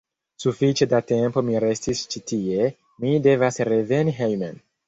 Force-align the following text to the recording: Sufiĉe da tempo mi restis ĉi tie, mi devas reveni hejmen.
Sufiĉe 0.43 0.87
da 0.93 1.01
tempo 1.11 1.43
mi 1.51 1.59
restis 1.65 2.01
ĉi 2.15 2.23
tie, 2.33 2.73
mi 3.05 3.15
devas 3.29 3.63
reveni 3.73 4.19
hejmen. 4.23 4.61